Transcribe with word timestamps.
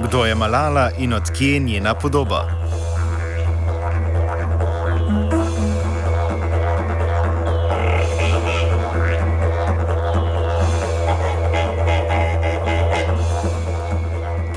Kdo 0.00 0.24
je 0.24 0.34
Malala 0.34 0.90
in 0.98 1.12
odkje 1.12 1.58
njena 1.58 1.94
podoba? 1.94 2.61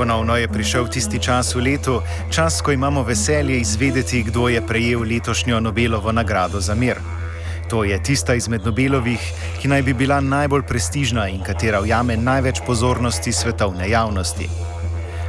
Ponovno 0.06 0.38
je 0.38 0.48
prišel 0.48 0.86
tisti 0.88 1.18
čas 1.18 1.56
v 1.56 1.66
letu, 1.66 1.98
čas, 2.30 2.62
ko 2.62 2.70
imamo 2.72 3.02
veselje 3.04 3.58
izvedeti, 3.58 4.22
kdo 4.24 4.50
je 4.54 4.62
prejel 4.62 5.02
letošnjo 5.02 5.60
Nobelovo 5.60 6.12
nagrado 6.12 6.62
za 6.62 6.76
mir. 6.76 7.02
To 7.70 7.84
je 7.84 7.98
tista 8.04 8.36
izmed 8.38 8.62
Nobelovih, 8.66 9.34
ki 9.62 9.68
naj 9.68 9.82
bi 9.82 9.98
bila 9.98 10.22
najbolj 10.22 10.62
prestižna 10.70 11.26
in 11.34 11.42
katera 11.42 11.82
ujame 11.82 12.18
največ 12.18 12.62
pozornosti 12.68 13.34
svetovne 13.34 13.90
javnosti. 13.90 14.75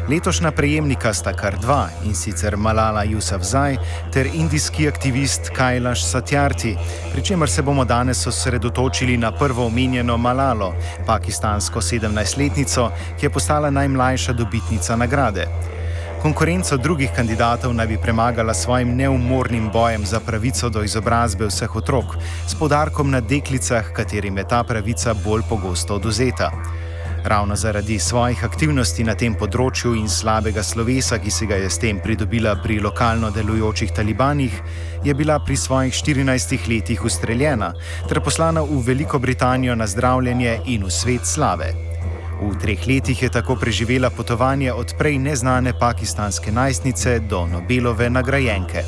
Letošnja 0.08 0.50
prejemnika 0.50 1.10
sta 1.14 1.32
kar 1.34 1.56
dva 1.58 1.88
in 2.06 2.14
sicer 2.14 2.54
Malala 2.56 3.02
Yousafzai 3.04 3.74
ter 4.14 4.28
indijski 4.30 4.86
aktivist 4.88 5.50
Kailash 5.50 6.06
Satyarthi, 6.06 6.76
pri 7.12 7.22
čemer 7.22 7.50
se 7.50 7.62
bomo 7.62 7.84
danes 7.84 8.26
osredotočili 8.26 9.16
na 9.16 9.32
prvo 9.32 9.66
omenjeno 9.66 10.16
Malalo, 10.16 10.74
pakistansko 11.06 11.80
17-letnico, 11.80 12.90
ki 13.18 13.26
je 13.26 13.30
postala 13.30 13.70
najmlajša 13.70 14.32
dobitnica 14.32 14.96
nagrade. 14.96 15.48
Konkurenco 16.22 16.76
drugih 16.76 17.10
kandidatov 17.16 17.74
naj 17.74 17.86
bi 17.86 17.98
premagala 17.98 18.54
svojim 18.54 18.96
neumornim 18.96 19.70
bojem 19.72 20.06
za 20.06 20.20
pravico 20.20 20.68
do 20.68 20.82
izobrazbe 20.82 21.50
vseh 21.50 21.76
otrok, 21.76 22.16
s 22.46 22.54
podarkom 22.54 23.10
na 23.10 23.20
deklicah, 23.20 23.90
katerim 23.92 24.38
je 24.38 24.48
ta 24.48 24.62
pravica 24.62 25.14
bolj 25.24 25.42
pogosto 25.48 25.94
oduzeta. 25.94 26.50
Ravno 27.26 27.56
zaradi 27.56 27.98
svojih 27.98 28.44
aktivnosti 28.44 29.02
na 29.04 29.16
tem 29.18 29.34
področju 29.34 29.96
in 29.98 30.04
slabega 30.06 30.62
slovesa, 30.62 31.18
ki 31.18 31.32
se 31.34 31.48
ga 31.50 31.56
je 31.58 31.66
s 31.66 31.80
tem 31.82 31.98
pridobila 31.98 32.52
pri 32.62 32.76
lokalno 32.78 33.32
delujočih 33.34 33.90
talibanih, 33.90 34.54
je 35.02 35.14
bila 35.14 35.40
pri 35.42 35.56
svojih 35.58 35.90
14 35.90 36.68
letih 36.70 37.02
ustreljena 37.02 37.72
ter 38.06 38.22
poslana 38.22 38.62
v 38.62 38.78
Veliko 38.78 39.18
Britanijo 39.18 39.74
na 39.74 39.90
zdravljenje 39.90 40.60
in 40.70 40.86
v 40.86 40.94
svet 40.94 41.26
slave. 41.26 41.74
V 42.38 42.54
treh 42.62 42.86
letih 42.86 43.22
je 43.22 43.34
tako 43.34 43.58
preživela 43.58 44.14
potovanje 44.14 44.70
od 44.72 44.94
prej 44.94 45.18
neznane 45.18 45.74
pakistanske 45.74 46.54
najstnice 46.54 47.18
do 47.26 47.46
Nobelove 47.50 48.06
nagrajenke. 48.06 48.86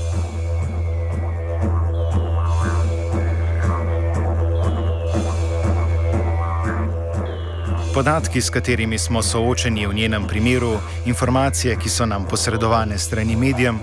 Podatki, 7.94 8.40
s 8.40 8.50
katerimi 8.50 8.98
smo 8.98 9.22
soočeni 9.22 9.86
v 9.86 9.94
njenem 9.94 10.26
primeru, 10.26 10.76
informacije, 11.06 11.76
ki 11.76 11.88
so 11.88 12.06
nam 12.06 12.26
posredovane 12.28 12.98
strani 12.98 13.36
medijem, 13.36 13.78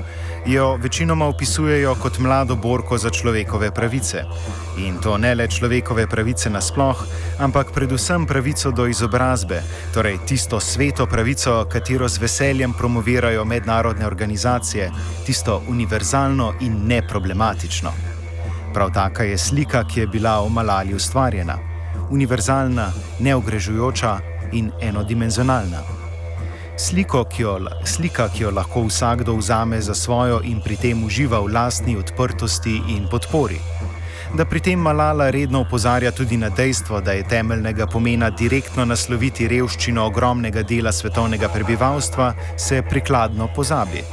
jo 0.46 0.76
večinoma 0.76 1.26
opisujejo 1.26 1.96
kot 1.96 2.20
mlado 2.20 2.56
borko 2.56 2.98
za 2.98 3.10
človekove 3.10 3.72
pravice. 3.72 4.24
In 4.78 4.98
to 5.04 5.18
ne 5.18 5.36
le 5.36 5.48
človekove 5.48 6.08
pravice 6.08 6.50
nasploh, 6.50 7.04
ampak 7.40 7.72
predvsem 7.74 8.26
pravico 8.26 8.72
do 8.72 8.88
izobrazbe, 8.88 9.62
torej 9.94 10.18
tisto 10.28 10.60
sveto 10.60 11.06
pravico, 11.06 11.66
katero 11.72 12.10
z 12.10 12.22
veseljem 12.22 12.74
promovirajo 12.74 13.46
mednarodne 13.46 14.08
organizacije, 14.08 14.92
tisto 15.26 15.62
univerzalno 15.68 16.54
in 16.62 16.82
neproblematično. 16.88 17.92
Prav 18.74 18.92
taka 18.94 19.24
je 19.24 19.38
slika, 19.38 19.84
ki 19.84 20.00
je 20.00 20.08
bila 20.08 20.42
v 20.42 20.50
Malali 20.50 20.94
ustvarjena 20.94 21.75
univerzalna, 22.10 22.92
neogrežujoča 23.20 24.20
in 24.52 24.72
enodimenzionalna. 24.82 25.84
Sliko, 26.78 27.24
ki 27.24 27.42
jo, 27.42 27.60
slika, 27.86 28.28
ki 28.30 28.44
jo 28.44 28.52
lahko 28.52 28.84
vsakdo 28.84 29.36
vzame 29.36 29.82
za 29.82 29.96
svojo 29.96 30.42
in 30.44 30.60
pri 30.62 30.76
tem 30.76 31.04
uživa 31.04 31.40
v 31.40 31.54
lastni 31.54 31.96
odprtosti 31.98 32.82
in 32.98 33.08
podpori. 33.12 33.60
Da 34.36 34.46
pri 34.46 34.60
tem 34.60 34.80
Malala 34.80 35.30
redno 35.30 35.62
opozarja 35.62 36.12
tudi 36.12 36.38
na 36.38 36.50
dejstvo, 36.50 37.02
da 37.02 37.12
je 37.12 37.24
temeljnega 37.24 37.88
pomena 37.88 38.30
direktno 38.30 38.86
nasloviti 38.86 39.48
revščino 39.48 40.04
ogromnega 40.06 40.64
dela 40.64 40.92
svetovnega 40.92 41.50
prebivalstva, 41.50 42.34
se 42.58 42.82
prikladno 42.90 43.48
pozabi. 43.56 44.04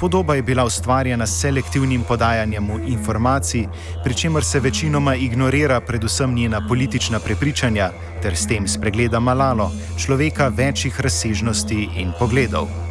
Podoba 0.00 0.34
je 0.34 0.42
bila 0.42 0.64
ustvarjena 0.64 1.26
s 1.26 1.40
selektivnim 1.40 2.02
podajanjem 2.08 2.70
informacij, 2.86 3.66
pri 4.04 4.14
čemer 4.14 4.44
se 4.44 4.60
večinoma 4.60 5.14
ignorira 5.14 5.80
predvsem 5.80 6.34
njena 6.34 6.62
politična 6.68 7.18
prepričanja 7.18 7.90
ter 8.22 8.36
s 8.36 8.46
tem 8.46 8.68
spregleda 8.68 9.20
Malalo, 9.20 9.70
človeka 9.98 10.48
večjih 10.48 11.00
razsežnosti 11.00 11.88
in 11.96 12.12
pogledov. 12.18 12.87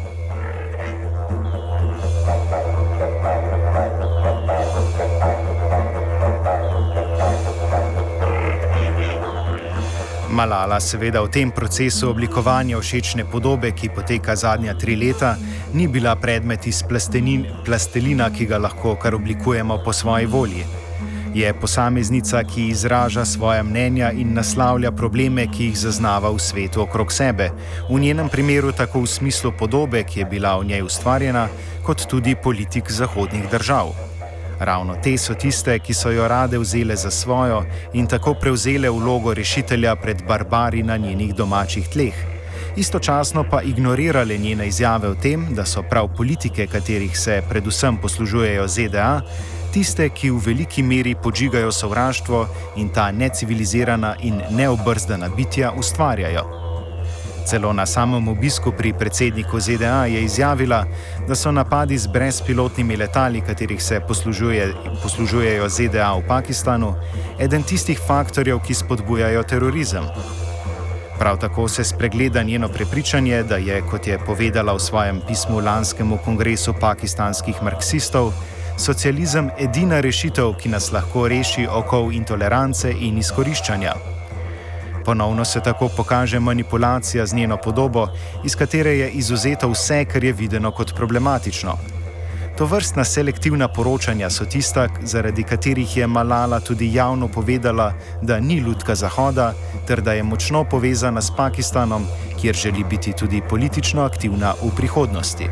Malala 10.38 10.78
seveda 10.78 11.18
v 11.26 11.34
tem 11.34 11.50
procesu 11.50 12.14
oblikovanja 12.14 12.78
všečne 12.78 13.26
podobe, 13.26 13.74
ki 13.74 13.90
poteka 13.90 14.38
zadnja 14.38 14.70
tri 14.78 14.94
leta, 14.94 15.34
ni 15.74 15.90
bila 15.90 16.14
predmet 16.14 16.62
iz 16.70 16.78
plastelina, 16.86 18.30
ki 18.30 18.46
ga 18.46 18.62
lahko 18.62 18.94
kar 18.94 19.18
oblikujemo 19.18 19.82
po 19.82 19.90
svoji 19.90 20.30
volji. 20.30 20.62
Je 21.34 21.50
posameznica, 21.50 22.44
ki 22.46 22.70
izraža 22.70 23.24
svoje 23.26 23.66
mnenja 23.66 24.14
in 24.14 24.30
naslavlja 24.38 24.94
probleme, 24.94 25.50
ki 25.50 25.72
jih 25.72 25.78
zaznava 25.90 26.30
v 26.30 26.38
svetu 26.38 26.86
okrog 26.86 27.10
sebe, 27.10 27.50
v 27.90 27.98
njenem 27.98 28.30
primeru 28.30 28.70
tako 28.70 29.02
v 29.02 29.10
smislu 29.10 29.50
podobe, 29.58 30.06
ki 30.06 30.22
je 30.22 30.30
bila 30.30 30.54
v 30.62 30.70
njej 30.70 30.86
ustvarjena, 30.86 31.48
kot 31.82 32.06
tudi 32.06 32.38
politik 32.38 32.94
zahodnih 32.94 33.50
držav. 33.50 34.07
Ravno 34.60 34.96
te 35.02 35.18
so 35.18 35.34
tiste, 35.34 35.78
ki 35.78 35.94
so 35.94 36.10
jo 36.10 36.28
rade 36.28 36.58
vzele 36.58 36.96
za 36.96 37.10
svojo 37.10 37.64
in 37.92 38.06
tako 38.06 38.34
prevzele 38.34 38.90
vlogo 38.90 39.34
rešitelja 39.34 39.96
pred 39.96 40.22
barbari 40.28 40.82
na 40.82 40.96
njenih 40.96 41.34
domačih 41.34 41.88
tleh. 41.88 42.14
Istočasno 42.76 43.44
pa 43.50 43.62
ignorirale 43.62 44.38
njene 44.38 44.68
izjave 44.68 45.08
o 45.08 45.14
tem, 45.14 45.46
da 45.54 45.64
so 45.64 45.82
prav 45.82 46.08
politike, 46.16 46.66
katerih 46.66 47.18
se 47.18 47.42
predvsem 47.48 47.96
poslužujejo 47.96 48.68
ZDA, 48.68 49.20
tiste, 49.72 50.08
ki 50.08 50.30
v 50.30 50.42
veliki 50.46 50.82
meri 50.82 51.14
podžigajo 51.14 51.72
sovraštvo 51.72 52.46
in 52.76 52.88
ta 52.88 53.10
necivilizirana 53.10 54.16
in 54.22 54.42
neobrzdana 54.50 55.28
bitja 55.28 55.72
ustvarjajo. 55.78 56.67
Celo 57.48 57.72
na 57.72 57.86
samem 57.86 58.28
obisku 58.28 58.72
pri 58.72 58.92
predsedniku 58.92 59.60
ZDA 59.60 60.04
je 60.06 60.20
izjavila, 60.24 60.84
da 61.28 61.34
so 61.34 61.52
napadi 61.52 61.98
z 61.98 62.06
brezpilotnimi 62.06 62.96
letali, 62.96 63.40
katerih 63.40 63.82
se 63.82 64.00
poslužuje, 64.00 64.74
poslužujejo 65.02 65.68
ZDA 65.68 66.12
v 66.12 66.26
Pakistanu, 66.28 66.92
eden 67.40 67.62
tistih 67.62 68.00
faktorjev, 68.06 68.60
ki 68.60 68.74
spodbujajo 68.74 69.42
terorizem. 69.42 70.04
Prav 71.18 71.38
tako 71.40 71.68
se 71.68 71.84
spregleda 71.84 72.42
njeno 72.42 72.68
prepričanje, 72.68 73.42
da 73.42 73.56
je, 73.56 73.80
kot 73.80 74.06
je 74.06 74.18
povedala 74.26 74.74
v 74.74 74.84
svojem 74.84 75.20
pismu 75.26 75.60
lanskemu 75.60 76.18
kongresu 76.24 76.74
pakistanskih 76.80 77.62
marksistov, 77.62 78.32
socializem 78.76 79.50
edina 79.58 80.00
rešitev, 80.00 80.52
ki 80.60 80.68
nas 80.68 80.92
lahko 80.92 81.28
reši 81.28 81.66
okov 81.66 82.12
intolerance 82.12 82.92
in 82.92 83.18
izkoriščanja. 83.18 84.17
Ponovno 85.08 85.44
se 85.44 85.60
tako 85.60 85.88
pokaže 85.88 86.40
manipulacija 86.40 87.26
z 87.26 87.34
njeno 87.34 87.56
podobo, 87.56 88.08
iz 88.44 88.56
katere 88.56 88.90
je 88.98 89.10
izuzeto 89.10 89.68
vse, 89.68 90.04
kar 90.04 90.24
je 90.24 90.32
videno 90.32 90.70
kot 90.70 90.92
problematično. 90.94 91.78
To 92.58 92.66
vrstna 92.66 93.04
selektivna 93.04 93.68
poročanja 93.68 94.30
so 94.30 94.44
tista, 94.44 94.88
zaradi 95.02 95.42
katerih 95.42 95.96
je 95.96 96.06
Malala 96.06 96.60
tudi 96.60 96.94
javno 96.94 97.28
povedala, 97.28 97.92
da 98.22 98.40
ni 98.40 98.58
ljudka 98.58 98.94
Zahoda, 98.94 99.54
ter 99.86 100.00
da 100.00 100.12
je 100.12 100.22
močno 100.22 100.64
povezana 100.64 101.22
s 101.22 101.32
Pakistanom, 101.36 102.04
kjer 102.40 102.54
želi 102.54 102.84
biti 102.84 103.12
tudi 103.12 103.42
politično 103.48 104.02
aktivna 104.02 104.54
v 104.62 104.76
prihodnosti. 104.76 105.48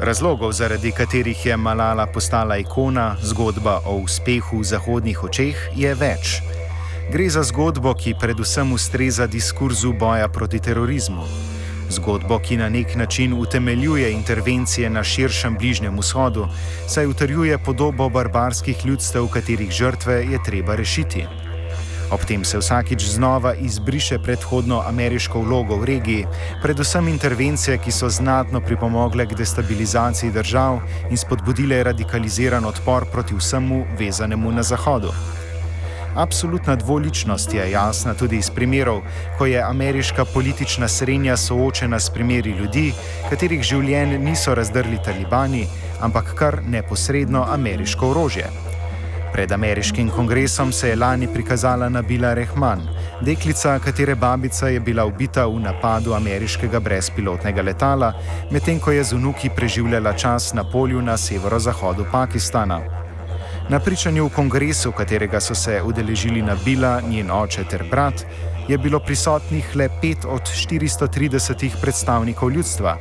Razlogov, 0.00 0.52
zaradi 0.52 0.92
katerih 0.92 1.46
je 1.46 1.56
Malala 1.56 2.06
postala 2.06 2.56
ikona, 2.56 3.16
zgodba 3.22 3.80
o 3.84 3.98
uspehu 4.00 4.62
v 4.62 4.64
zahodnih 4.64 5.24
očeh, 5.24 5.58
je 5.76 5.92
več. 5.94 6.38
Gre 7.12 7.26
za 7.28 7.42
zgodbo, 7.44 7.92
ki 7.92 8.14
predvsem 8.16 8.72
ustreza 8.72 9.26
diskurzu 9.28 9.92
boja 9.92 10.28
proti 10.32 10.56
terorizmu. 10.56 11.26
Zgodbo, 11.92 12.38
ki 12.40 12.56
na 12.56 12.70
nek 12.72 12.96
način 12.96 13.36
utemeljuje 13.36 14.08
intervencije 14.12 14.90
na 14.90 15.04
širšem 15.04 15.60
bližnjem 15.60 16.00
vzhodu, 16.00 16.48
saj 16.88 17.06
utrjuje 17.06 17.58
podobo 17.58 18.08
barbarskih 18.08 18.86
ljudstev, 18.86 19.28
katerih 19.28 19.70
žrtve 19.70 20.22
je 20.32 20.40
treba 20.46 20.80
rešiti. 20.80 21.26
Ob 22.10 22.24
tem 22.26 22.44
se 22.44 22.58
vsakič 22.58 23.04
znova 23.06 23.54
izbriše 23.54 24.18
predhodno 24.18 24.82
ameriško 24.86 25.40
vlogo 25.40 25.76
v 25.76 25.84
regiji, 25.84 26.26
predvsem 26.62 27.08
intervencije, 27.08 27.78
ki 27.78 27.92
so 27.92 28.08
znatno 28.08 28.60
pripomogle 28.60 29.26
k 29.26 29.36
destabilizaciji 29.38 30.32
držav 30.34 30.80
in 31.10 31.16
spodbudile 31.16 31.82
radikaliziran 31.82 32.64
odpor 32.64 33.06
proti 33.12 33.34
vsemu 33.34 33.84
vezanemu 33.98 34.52
na 34.52 34.62
Zahodu. 34.62 35.12
Absolutna 36.16 36.76
dvoličnost 36.76 37.54
je 37.54 37.70
jasna 37.70 38.14
tudi 38.14 38.36
iz 38.36 38.50
primerov, 38.50 39.00
ko 39.38 39.46
je 39.46 39.62
ameriška 39.62 40.24
politična 40.24 40.88
srednja 40.88 41.36
soočena 41.36 42.00
s 42.00 42.10
primeri 42.10 42.50
ljudi, 42.50 42.92
katerih 43.30 43.62
življenj 43.62 44.18
niso 44.18 44.54
razdrli 44.54 44.98
talibani, 45.04 45.66
ampak 46.00 46.34
kar 46.34 46.58
neposredno 46.66 47.46
ameriško 47.48 48.10
orožje. 48.10 48.50
Pred 49.32 49.52
ameriškim 49.52 50.10
kongresom 50.10 50.72
se 50.72 50.88
je 50.88 50.96
lani 50.96 51.28
prikazala 51.34 51.88
Nabila 51.88 52.34
Rehman, 52.34 52.80
deklica, 53.20 53.78
katere 53.78 54.14
babica 54.14 54.68
je 54.68 54.80
bila 54.80 55.04
ubita 55.04 55.46
v 55.46 55.60
napadu 55.60 56.14
ameriškega 56.14 56.80
brezpilotnega 56.80 57.62
letala, 57.62 58.12
medtem 58.50 58.80
ko 58.80 58.90
je 58.90 59.04
z 59.04 59.12
unuki 59.12 59.50
preživljala 59.56 60.12
čas 60.12 60.52
na 60.54 60.64
polju 60.64 61.02
na 61.02 61.16
severozahodu 61.16 62.06
Pakistana. 62.12 62.99
Na 63.70 63.78
pričanju 63.80 64.24
v 64.26 64.30
kongresu, 64.34 64.90
katerega 64.92 65.40
so 65.40 65.54
se 65.54 65.82
udeležili 65.82 66.42
Nabila, 66.42 67.00
njen 67.00 67.30
oče 67.30 67.64
ter 67.70 67.84
brat, 67.90 68.24
je 68.68 68.78
bilo 68.78 68.98
prisotnih 68.98 69.76
le 69.76 69.86
pet 70.02 70.24
od 70.26 70.42
430 70.42 71.76
predstavnikov 71.80 72.50
ljudstva. 72.50 72.96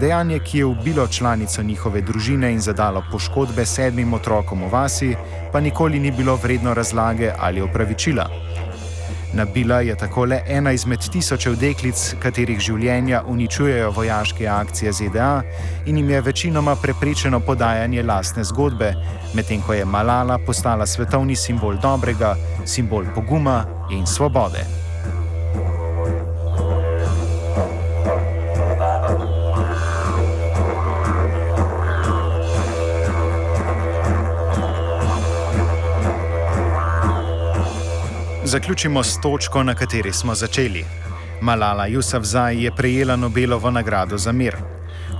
Dejanje, 0.00 0.38
ki 0.38 0.58
je 0.58 0.64
ubilo 0.64 1.08
članico 1.08 1.62
njihove 1.62 2.00
družine 2.00 2.52
in 2.52 2.60
zadalo 2.60 3.02
poškodbe 3.12 3.66
sedmim 3.66 4.14
otrokom 4.14 4.62
v 4.62 4.70
vasi, 4.70 5.14
pa 5.52 5.60
nikoli 5.60 5.98
ni 5.98 6.10
bilo 6.10 6.36
vredno 6.36 6.74
razlage 6.74 7.32
ali 7.38 7.60
opravičila. 7.60 8.30
Nabila 9.34 9.80
je 9.80 9.96
tako 9.96 10.24
le 10.24 10.42
ena 10.46 10.72
izmed 10.72 11.00
tisočev 11.12 11.54
deklic, 11.56 12.02
katerih 12.20 12.58
življenja 12.60 13.22
uničujejo 13.28 13.90
vojaške 13.96 14.48
akcije 14.48 14.92
ZDA 14.92 15.30
in 15.86 15.96
jim 15.96 16.10
je 16.10 16.20
večinoma 16.20 16.76
preprečeno 16.82 17.40
podajanje 17.40 18.02
lastne 18.02 18.44
zgodbe, 18.44 18.92
medtem 19.34 19.64
ko 19.64 19.72
je 19.72 19.88
Malala 19.88 20.38
postala 20.46 20.86
svetovni 20.86 21.36
simbol 21.36 21.80
dobrega, 21.80 22.36
simbol 22.64 23.08
poguma 23.14 23.64
in 23.90 24.06
svobode. 24.06 24.81
Zaključimo 38.52 39.02
s 39.02 39.20
točko, 39.20 39.62
na 39.62 39.74
kateri 39.74 40.12
smo 40.12 40.34
začeli. 40.34 40.84
Malala 41.40 41.86
Yousafzai 41.88 42.58
je 42.62 42.72
prejela 42.76 43.16
Nobelovo 43.16 43.70
nagrado 43.70 44.18
za 44.18 44.32
mir. 44.32 44.56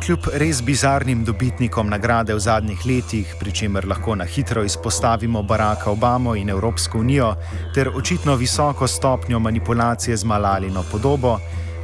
Kljub 0.05 0.27
res 0.35 0.61
bizarnim 0.63 1.25
dobitnikom 1.25 1.89
nagrade 1.89 2.35
v 2.35 2.39
zadnjih 2.39 2.83
letih, 2.87 3.31
pri 3.41 3.53
čemer 3.53 3.89
lahko 3.89 4.15
na 4.15 4.25
hitro 4.25 4.65
izpostavimo 4.65 5.43
Baracka 5.43 5.91
Obamo 5.91 6.35
in 6.35 6.51
Evropsko 6.51 6.99
unijo, 6.99 7.31
ter 7.75 7.89
očitno 7.89 8.37
visoko 8.37 8.87
stopnjo 8.89 9.39
manipulacije 9.39 10.17
z 10.17 10.25
Malalino 10.25 10.85
podobo, 10.93 11.39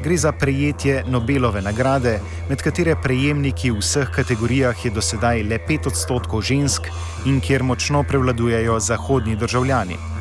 gre 0.05 0.17
za 0.17 0.33
prejetje 0.33 1.05
Nobelove 1.07 1.63
nagrade, 1.63 2.19
med 2.51 2.63
katere 2.63 2.97
prejemniki 3.03 3.71
v 3.71 3.81
vseh 3.81 4.13
kategorijah 4.13 4.85
je 4.85 4.91
dosedaj 4.91 5.43
le 5.43 5.63
5 5.69 5.89
odstotkov 5.95 6.43
žensk 6.43 6.93
in 7.25 7.41
kjer 7.41 7.63
močno 7.63 8.03
prevladujejo 8.03 8.81
zahodni 8.81 9.37
državljani. 9.37 10.18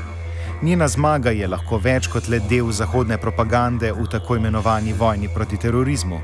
Njena 0.62 0.88
zmaga 0.88 1.30
je 1.30 1.48
lahko 1.48 1.78
več 1.78 2.08
kot 2.10 2.28
le 2.34 2.40
del 2.50 2.72
zahodne 2.74 3.20
propagande 3.22 3.92
v 3.94 4.08
tako 4.10 4.40
imenovani 4.40 4.94
vojni 4.98 5.30
proti 5.30 5.58
terorizmu. 5.62 6.18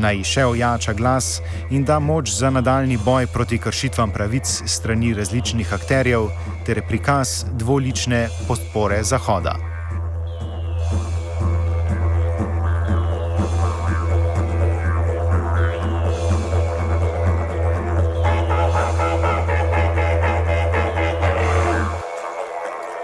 Naj 0.00 0.22
še 0.24 0.46
ojača 0.48 0.94
glas 0.96 1.28
in 1.70 1.84
da 1.84 1.98
moč 2.00 2.32
za 2.32 2.48
nadaljni 2.50 2.96
boj 3.04 3.26
proti 3.26 3.58
kršitvam 3.58 4.14
pravic 4.14 4.48
strani 4.64 5.12
različnih 5.14 5.74
akterjev 5.74 6.30
ter 6.64 6.80
prikaz 6.88 7.44
dvolične 7.60 8.28
podpore 8.48 9.02
Zahoda. 9.04 9.77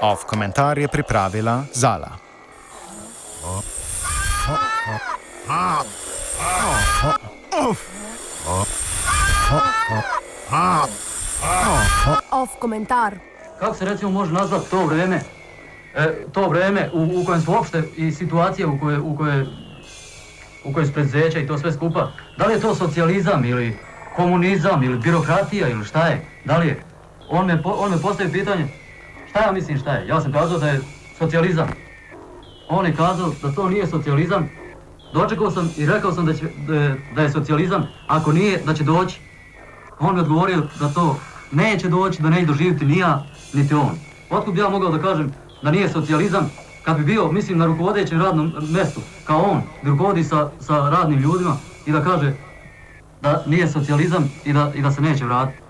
Ov 0.04 0.24
komentar 0.26 0.78
je 0.78 0.88
pripravila 0.88 1.64
Zala. 1.72 2.10
Ov 12.30 12.48
komentar. 12.58 13.14
Kako 13.58 13.74
se 13.74 13.84
recimo 13.84 14.10
može 14.10 14.32
nazvati 14.32 14.70
to 14.70 14.86
vreme, 14.86 15.20
e, 15.94 16.26
to 16.32 16.48
vreme 16.48 16.90
u, 16.92 17.20
u 17.20 17.24
kojem 17.24 17.40
su 17.40 17.52
uopšte 17.52 17.82
i 17.96 18.12
situacije 18.12 18.66
u 18.66 18.78
koje, 18.80 18.98
u 18.98 19.16
koje, 19.16 19.46
u 20.64 20.72
koje 20.72 20.86
su 20.86 20.92
predzeća 20.92 21.38
i 21.38 21.46
to 21.46 21.58
sve 21.58 21.72
skupa, 21.72 22.12
da 22.36 22.46
li 22.46 22.54
je 22.54 22.60
to 22.60 22.74
socijalizam 22.74 23.44
ili 23.44 23.78
komunizam 24.16 24.82
ili 24.82 24.98
birokratija 24.98 25.68
ili 25.68 25.84
šta 25.84 26.06
je, 26.06 26.24
da 26.44 26.58
li 26.58 26.66
je? 26.66 26.82
On 27.28 27.46
me, 27.46 27.62
on 27.64 27.90
me 27.90 27.98
postavi 27.98 28.32
pitanje, 28.32 28.83
Šta 29.34 29.42
ja 29.42 29.52
mislim 29.52 29.78
šta 29.78 29.92
je? 29.92 30.06
Ja 30.06 30.20
sam 30.20 30.32
kazao 30.32 30.58
da 30.58 30.66
je 30.68 30.80
socijalizam. 31.18 31.68
On 32.68 32.86
je 32.86 32.94
kazao 32.96 33.32
da 33.42 33.52
to 33.52 33.68
nije 33.68 33.86
socijalizam. 33.86 34.48
Dočekao 35.12 35.50
sam 35.50 35.70
i 35.76 35.86
rekao 35.86 36.12
sam 36.12 36.26
da, 36.26 36.34
će, 36.34 36.46
da 37.14 37.22
je 37.22 37.30
socijalizam, 37.30 37.88
ako 38.06 38.32
nije, 38.32 38.62
da 38.66 38.74
će 38.74 38.84
doći. 38.84 39.20
On 40.00 40.14
mi 40.14 40.20
odgovorio 40.20 40.62
da 40.80 40.88
to 40.88 41.16
neće 41.52 41.88
doći, 41.88 42.22
da 42.22 42.30
neće 42.30 42.46
doživjeti 42.46 42.84
ni 42.84 42.98
ja, 42.98 43.24
niti 43.52 43.74
on. 43.74 43.98
Otkud 44.30 44.54
bi 44.54 44.60
ja 44.60 44.68
mogao 44.68 44.90
da 44.90 45.02
kažem 45.02 45.32
da 45.62 45.70
nije 45.70 45.88
socijalizam, 45.88 46.50
kad 46.82 46.96
bi 46.96 47.04
bio, 47.04 47.32
mislim, 47.32 47.58
na 47.58 47.66
rukovodećem 47.66 48.22
radnom 48.22 48.52
mjestu, 48.70 49.00
kao 49.24 49.42
on, 49.42 49.62
da 49.82 49.90
rukovodi 49.90 50.24
sa, 50.24 50.50
sa 50.60 50.90
radnim 50.90 51.18
ljudima 51.18 51.56
i 51.86 51.92
da 51.92 52.04
kaže 52.04 52.32
da 53.22 53.42
nije 53.46 53.68
socijalizam 53.68 54.30
i 54.44 54.52
da, 54.52 54.72
i 54.74 54.82
da 54.82 54.90
se 54.90 55.00
neće 55.00 55.24
vratiti. 55.24 55.63